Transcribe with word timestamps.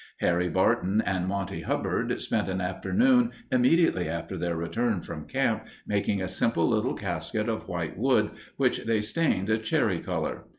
Harry 0.17 0.49
Barton 0.49 0.99
and 1.05 1.27
Monty 1.27 1.61
Hubbard 1.61 2.19
spent 2.19 2.49
an 2.49 2.59
afternoon, 2.59 3.31
immediately 3.51 4.09
after 4.09 4.35
their 4.35 4.55
return 4.55 4.99
from 5.01 5.27
camp, 5.27 5.67
making 5.85 6.23
a 6.23 6.27
simple 6.27 6.67
little 6.67 6.95
casket 6.95 7.47
of 7.47 7.67
white 7.67 7.99
wood 7.99 8.31
which 8.57 8.79
they 8.85 8.99
stained 9.01 9.51
a 9.51 9.59
cherry 9.59 9.99
color. 9.99 10.45